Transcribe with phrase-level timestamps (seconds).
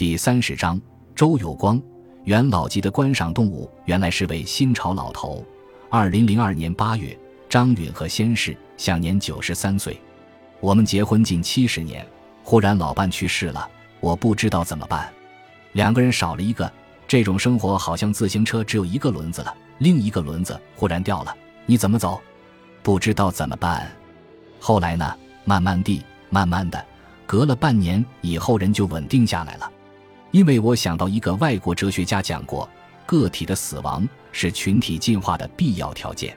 [0.00, 0.80] 第三十章，
[1.14, 1.78] 周有光，
[2.24, 5.44] 元老级的观赏动物，原来是位新朝老头。
[5.90, 7.14] 二零零二年八月，
[7.50, 10.00] 张允和仙逝，享年九十三岁。
[10.58, 12.02] 我们结婚近七十年，
[12.42, 13.68] 忽然老伴去世了，
[14.00, 15.06] 我不知道怎么办。
[15.72, 16.72] 两个人少了一个，
[17.06, 21.36] 这种生活好像自行车只有一个轮子了，另一个轮子忽然掉了，
[21.66, 22.18] 你怎么走？
[22.82, 23.86] 不知道怎么办。
[24.58, 25.14] 后来呢？
[25.44, 26.82] 慢慢地，慢慢的，
[27.26, 29.70] 隔了半年以后，人就稳定下来了。
[30.30, 32.68] 因为我想到一个外国哲学家讲过，
[33.04, 36.36] 个体的死亡是群体进化的必要条件。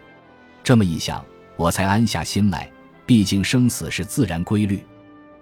[0.64, 1.24] 这么一想，
[1.56, 2.70] 我才安下心来。
[3.06, 4.82] 毕竟生死是自然规律。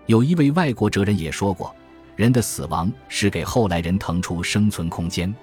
[0.08, 1.74] 有一位外国哲人也说过，
[2.16, 5.34] 人的死亡是给后来人腾出生存空间。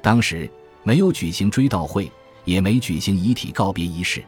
[0.00, 0.48] 当时
[0.84, 2.10] 没有举行追悼会，
[2.44, 4.24] 也没举行遗体告别仪式。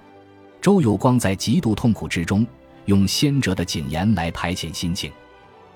[0.60, 2.45] 周有光在极度痛苦之中，
[2.87, 5.13] 用先哲的谨言来排遣心情。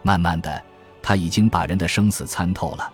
[0.02, 0.62] 慢慢的。
[1.02, 2.90] 他已经把人的生死参透了。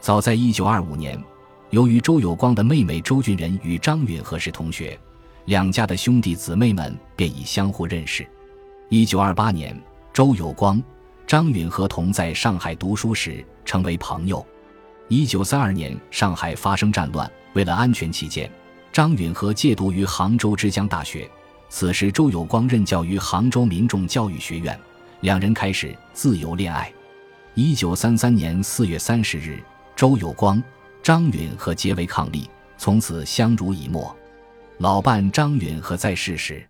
[0.00, 1.22] 早在一九二五年，
[1.70, 4.98] 由于周有光的妹妹周俊仁与张允和是同学，
[5.44, 8.26] 两家的兄弟姊妹们便已相互认识。
[8.88, 9.78] 一九二八年，
[10.12, 10.82] 周有光、
[11.26, 14.44] 张允和同在上海读书时成为朋友。
[15.08, 18.50] 一九三二年，上海发生战乱，为了安全起见，
[18.92, 21.28] 张允和借读于杭州之江大学。
[21.68, 24.78] 此时，周有光任教于杭州民众教育学院，
[25.20, 26.92] 两人开始自由恋爱。
[27.54, 29.60] 一九三三年四月三十日，
[29.96, 30.62] 周有光、
[31.02, 32.46] 张允和结为伉俪，
[32.78, 34.16] 从此相濡以沫。
[34.78, 36.64] 老伴张允和在世时，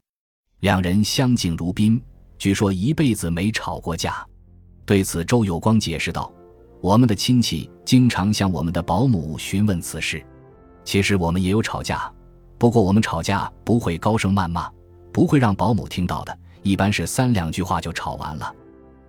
[0.60, 2.00] 两人相敬如宾，
[2.38, 4.26] 据说一辈子没吵过架。
[4.86, 6.32] 对此，周有光解释道
[6.80, 10.24] ：“我们的亲戚经常向我们的保姆询问此事。
[10.82, 12.10] 其实我们也有吵架，
[12.56, 14.68] 不过我们吵架不会高声谩骂，
[15.12, 18.50] 不会让保姆听到的，一般是三两句话就吵完了。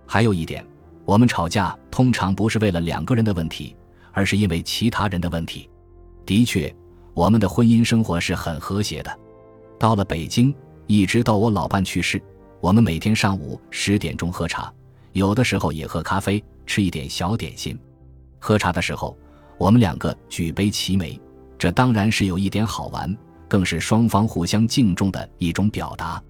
[0.06, 0.62] 还有一点。”
[1.04, 3.74] 我们吵架通常不是为了两个人的问题，
[4.12, 5.68] 而是因为其他人的问题。
[6.24, 6.72] 的确，
[7.14, 9.18] 我们的婚姻生活是很和谐的。
[9.78, 10.54] 到了北京，
[10.86, 12.22] 一直到我老伴去世，
[12.60, 14.72] 我们每天上午十点钟喝茶，
[15.12, 17.76] 有的时候也喝咖啡，吃一点小点心。
[18.38, 19.16] 喝茶的时候，
[19.58, 21.20] 我们两个举杯齐眉，
[21.58, 23.16] 这当然是有一点好玩，
[23.48, 26.22] 更是双方互相敬重的一种表达。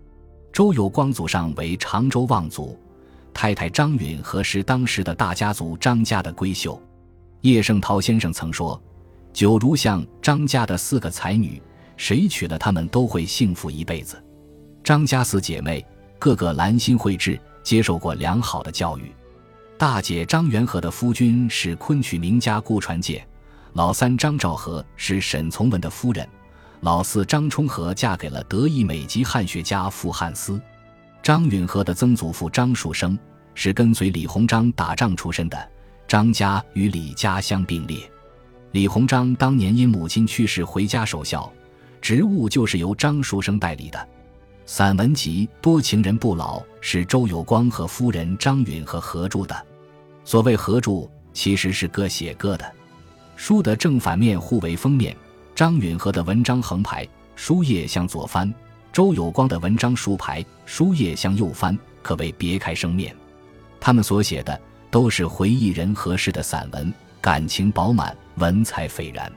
[0.51, 2.79] 周有光祖上为常州望族。
[3.35, 6.81] 太太张允和是当时的大家族张家的闺秀，
[7.41, 8.81] 叶圣陶先生曾说
[9.33, 11.61] ：“九如像张家的四个才女，
[11.97, 14.23] 谁娶了她们都会幸福一辈子。”
[14.85, 15.85] 张家四姐妹
[16.19, 19.13] 个个兰心慧质，接受过良好的教育。
[19.79, 23.27] 大姐张元和的夫君是昆曲名家顾传介，
[23.73, 26.29] 老三张兆和是沈从文的夫人，
[26.81, 30.61] 老四张充和嫁给了德意美籍汉学家傅汉思。
[31.23, 33.17] 张允和的曾祖父张树声
[33.55, 35.71] 是跟随李鸿章打仗出身的，
[36.09, 37.99] 张家与李家相并列。
[38.73, 41.51] 李鸿章当年因母亲去世回家守孝，
[42.01, 44.09] 职务就是由张树生代理的。
[44.67, 49.67] 散文集《多情人不老》是周有光和夫人张允和合著的。
[50.25, 52.73] 所谓合著，其实是各写各的。
[53.37, 55.17] 书的正反面互为封面，
[55.55, 57.07] 张允和的文章横排，
[57.37, 58.53] 书页向左翻。
[58.93, 63.17] 周有光的文章书排，书页向右翻，可谓别开生面。
[63.81, 64.61] 他们所写的
[64.91, 69.33] 都是回忆人和事的散文，感情饱满，文采斐然。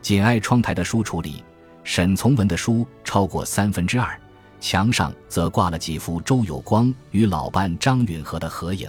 [0.00, 1.42] 紧挨窗台的书橱里，
[1.82, 4.16] 沈从文的书超过三分之二，
[4.60, 8.88] 墙上则挂了几幅周有光与老伴张允和的合影。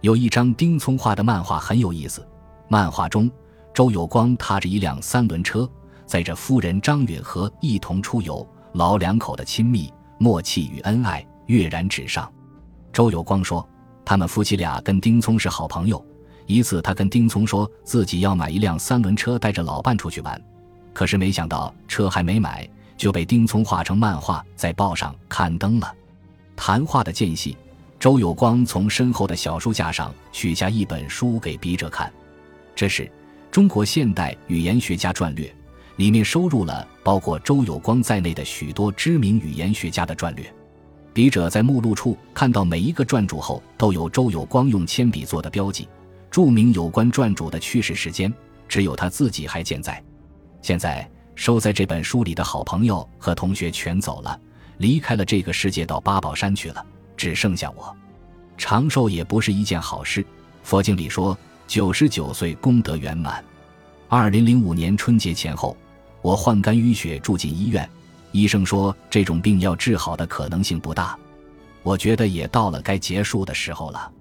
[0.00, 2.26] 有一张丁聪画的漫画很有意思，
[2.66, 3.30] 漫画中
[3.74, 5.68] 周有光踏着一辆三轮车，
[6.06, 8.48] 载着夫人张允和一同出游。
[8.72, 12.30] 老两口的亲密默契与恩爱跃然纸上。
[12.92, 13.66] 周有光说，
[14.04, 16.04] 他们夫妻俩跟丁聪是好朋友。
[16.46, 20.40] 一次，他跟丁聪说自己要买一辆三轮车，带着老伴出去玩。
[20.92, 25.94] 可是没想到车还没买，就被丁聪画成漫画在报上刊登了。
[26.56, 27.56] 谈话的间隙，
[28.00, 32.12] 周有光从身后的小书架上取下一本书给笔者看，
[32.74, 33.02] 这是
[33.50, 35.46] 《中国现代语言学家传略》。
[35.96, 40.44] 里面收录了包括周有光在内的许多知名语言学家的传略。
[41.14, 45.88] 笔者在目录处看到每一个传主后都有周有光用铅笔做的标记，
[46.30, 48.30] 注明有关传主的去世时间。
[48.68, 50.04] 只有他自己还健在。
[50.60, 54.38] 现在收在这本书里的好朋友和同学全走了，
[54.76, 57.96] 离开了这个世界，到八宝山去了，只剩下我。
[58.58, 60.22] 长寿也不是一件好事。
[60.62, 61.34] 佛经里说，
[61.66, 63.42] 九十九岁功德圆满。
[64.08, 65.74] 二零零五年春节前后。
[66.22, 67.88] 我患肝淤血住进医院，
[68.32, 71.18] 医生说这种病要治好的可能性不大。
[71.82, 74.12] 我觉得也到了该结束的时候了。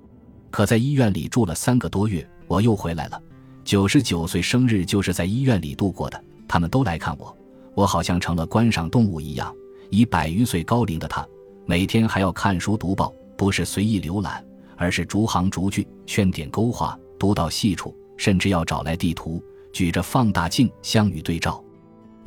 [0.49, 3.21] 可在医院里住了三个多月，我又回来了。
[3.65, 7.35] 九十九岁生日就是在医院里度过的，他们都来看我，
[7.73, 9.53] 我好像成了观赏动物一样。
[9.89, 11.27] 以百余岁高龄的他，
[11.65, 14.45] 每天还要看书读报，不是随意浏览，
[14.77, 19.43] 而是逐行逐句、圈点勾画，读到细处，甚至要找来地图，
[19.73, 21.61] 举着放大镜相与对照。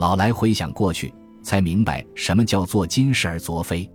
[0.00, 1.12] 老来回想过去，
[1.42, 3.86] 才明白什么叫做今世而昨非；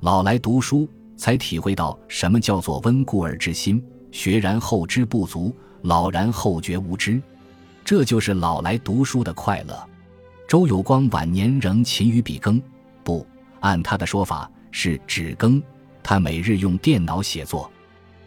[0.00, 7.20] 老来读书，才体会到什么叫做温故而知新，学然后知不足，老然后觉无知。
[7.84, 9.78] 这就是老来读书的快乐。
[10.48, 12.58] 周有光晚年仍勤于笔耕，
[13.04, 13.26] 不
[13.60, 15.62] 按他的说法是纸耕。
[16.02, 17.70] 他每日用电脑写作，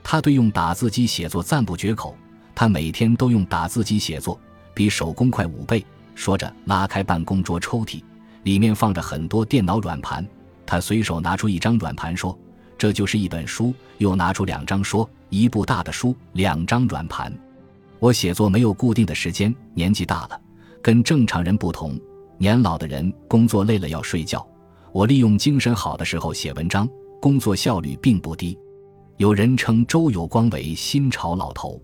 [0.04, 2.16] 他对用打字机写作赞不绝口。
[2.54, 4.40] 他每天都用打字机写作，
[4.76, 5.84] 比手工快五倍。
[6.16, 8.02] 说着，拉开办公桌抽屉，
[8.44, 10.26] 里面放着很多电脑软盘。
[10.66, 12.36] 他随手拿出一张软盘，说
[12.76, 17.32] ：“这就是一本书。”又拿出两张，说：“一部大的书，两张软盘。”
[18.00, 20.42] 我写作没有固定的时间，年纪大了，
[20.82, 22.00] 跟正常人不同。
[22.38, 24.46] 年老的人工作累了要睡觉，
[24.92, 26.90] 我利用精神好的时候写文章，
[27.22, 28.58] 工作效率并不低。
[29.18, 31.82] 有人称周有光为新潮老头。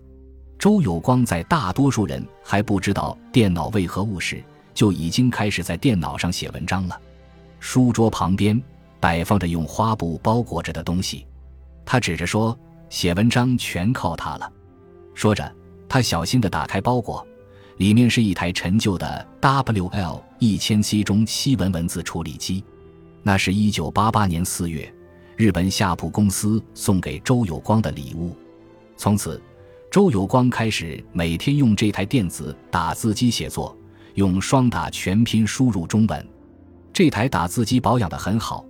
[0.62, 4.40] 周有光在大多数人还不知道电脑为何物时，
[4.72, 6.96] 就已经开始在电脑上写文章了。
[7.58, 8.62] 书桌旁边
[9.00, 11.26] 摆放着用花布包裹着的东西，
[11.84, 12.56] 他指着说
[12.88, 14.52] ：“写文章全靠它了。”
[15.16, 15.52] 说着，
[15.88, 17.26] 他小心地打开包裹，
[17.78, 22.62] 里面是一台陈旧的 WL 一千 C 中西文文字处理机，
[23.24, 24.94] 那是一九八八年四月
[25.36, 28.36] 日本夏普公司送给周有光的礼物。
[28.96, 29.42] 从此。
[29.92, 33.76] 周有光开始每天用这台电子打字机写作，
[34.14, 36.28] 用双打全拼输入中文。
[36.94, 38.64] 这台打字机保养得很好，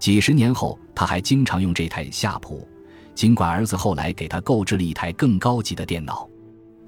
[0.00, 2.66] 几十年后他还经常用这台夏普。
[3.14, 6.28] 尽管儿子后来给他购置了一台更高级的电脑，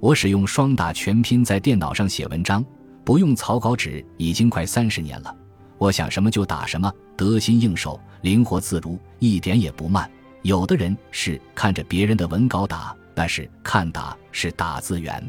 [0.01, 2.67] 我使用双打全拼在电脑上写文章，
[3.05, 5.33] 不用草稿纸已经快三十年了。
[5.79, 10.11] 我想什么就打什么，得心应手，灵活自如，一点也不慢。
[10.43, 12.93] 有的人是看着别人的文稿打。
[13.17, 15.27] 但是看打是打字员，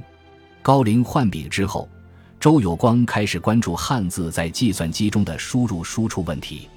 [0.62, 1.88] 高龄换笔之后，
[2.38, 6.70] 周有光开始关注汉字在计算机中的输入输出问题。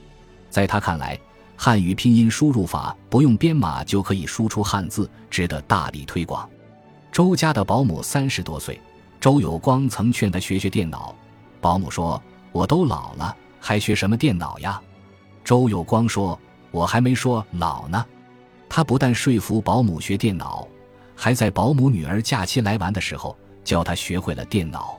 [0.50, 1.18] 在他看来，
[1.56, 6.48] 汉语拼音输入法不用编码就可以输出汉字，值得大力推广。
[7.10, 8.80] 周家的保姆三十多岁，
[9.18, 11.12] 周有光曾劝他学学电脑，
[11.60, 12.22] 保姆说
[12.52, 14.80] ：“我都老了，还学什么电脑呀？”
[15.42, 16.38] 周有光说
[16.70, 18.06] ：“我还没说老呢。”
[18.70, 20.68] 他不但说服保姆学电脑。
[21.22, 24.98] 还在保姆女儿假期来玩的时候教她学会了电脑。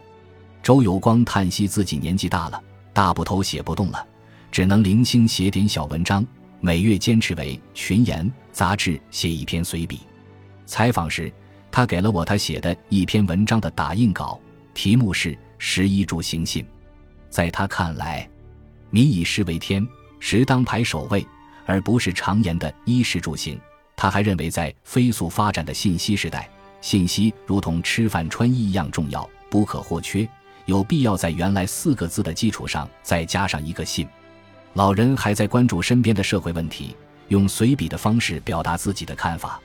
[0.62, 2.62] 周有光叹息自己年纪大了，
[2.94, 4.06] 大部头写不动了，
[4.52, 6.24] 只能零星写点小文章。
[6.60, 10.02] 每月坚持为《群言》杂志写一篇随笔。
[10.68, 11.34] 采访时，
[11.72, 14.40] 他给了我他写的一篇文章的打印稿，
[14.76, 16.64] 题目是《十一柱行信》。
[17.32, 18.30] 在他看来，
[18.92, 19.84] 民以食为天，
[20.20, 21.26] 食当排首位，
[21.66, 23.60] 而不是常言的衣食住行。
[24.02, 26.50] 他还认为，在飞速发展的信息时代，
[26.82, 30.28] 信息如同吃饭穿衣一样重要，不可或缺，
[30.66, 34.08] 有必要在原来四个字的基础上再加上一个“信”。
[34.74, 36.96] 老人还在关注身边的社会问题，
[37.28, 39.60] 用随笔的方式表达自己的看法，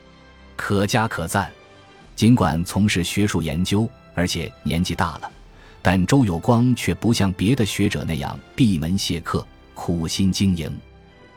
[0.55, 1.51] 可嘉可赞。
[2.15, 5.31] 尽管从事学术研究，而且年纪大了，
[5.81, 10.71] 但周有光却不像别的学者那样闭门谢客、苦心经营。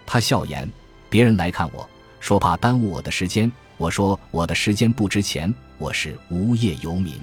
[0.05, 0.71] 他笑言
[1.09, 1.89] ：“别人来看我。”
[2.21, 7.15] 说怕耽误我的时间，我说我的时间不值钱，我是无业游民。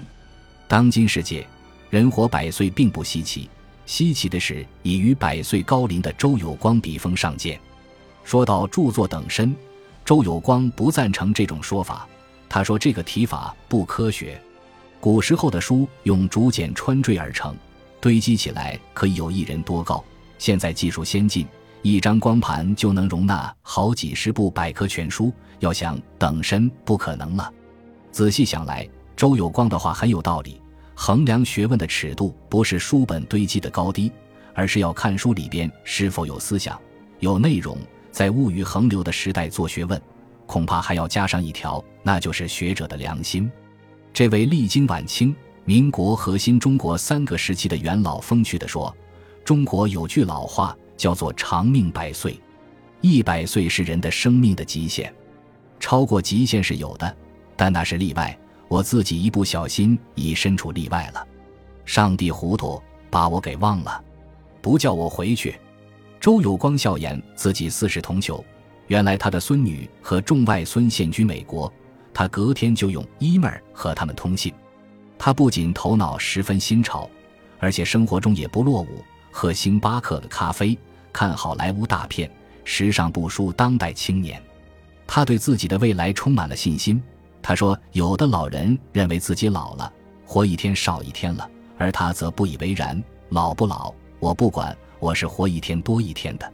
[0.68, 1.48] 当今世界，
[1.90, 3.48] 人活百岁并不稀奇，
[3.86, 7.58] 稀奇的是已逾百岁高龄的周有光笔锋上见。
[8.24, 9.56] 说到著作等身，
[10.04, 12.06] 周有光不赞成这种说法，
[12.50, 14.42] 他说这个提法不科学。
[15.00, 17.56] 古时候的书用竹简穿缀而成，
[18.02, 20.04] 堆积起来可以有一人多高，
[20.40, 21.48] 现在技术先进。
[21.82, 27.54] 一张光盘就能容纳好几十部百科全书，要想等身不可能了。
[28.12, 30.60] 仔细想来，周有光的话很有道理。
[30.96, 34.12] 衡量学问的尺度不是书本堆积的高低，
[34.54, 36.78] 而是要看书里边是否有思想、
[37.20, 37.78] 有内容。
[38.12, 40.02] 在物欲横流的时代做学问，
[40.48, 43.50] 恐怕还要加上一条，那就是学者的良心。
[44.12, 48.94] 这位历经晚清、民国和新中国三个时期的元老风趣地说
[49.46, 52.38] ：“中国有句老话。”叫做长命百岁，
[53.00, 55.14] 一百岁是人的生命的极限，
[55.80, 57.16] 超过极限是有的，
[57.56, 58.38] 但那是例外。
[58.70, 61.26] 我自己一不小心已身处例外了，
[61.86, 64.04] 上帝糊涂把我给忘了，
[64.62, 65.58] 不叫我回去。
[66.20, 68.44] 周有光笑言自己四世同求，
[68.88, 71.72] 原来他的孙女和众外孙现居美国，
[72.14, 74.54] 他隔天就用 email 和他们通信。
[75.18, 77.10] 他不仅头脑十分新潮，
[77.60, 79.02] 而且生活中也不落伍，
[79.40, 80.76] 喝星巴克的咖啡，
[81.14, 82.28] 看好莱坞大片，
[82.64, 84.42] 时尚不输当代青年。
[85.06, 87.00] 他对自己的未来充满了信心。
[87.40, 89.94] 他说：“有的老人认为自己老了，
[90.26, 93.00] 活一天少一天了，而他则不以为然。
[93.30, 96.54] 老不老，我不管，我是活一天多一天的。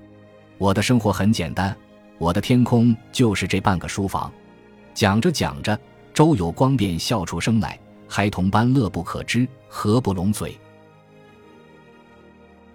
[0.57, 1.73] 我的生活很简单，
[2.17, 4.29] 我的天空就是这半个书房。”
[4.93, 5.79] 讲着讲着，
[6.13, 10.59] 周有光便笑出声来，孩童般乐不可支，合不拢嘴。